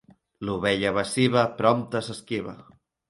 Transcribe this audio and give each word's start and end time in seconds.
L'ovella 0.47 0.93
baciva 0.95 1.43
prompte 1.61 2.05
s'esquiva. 2.09 2.57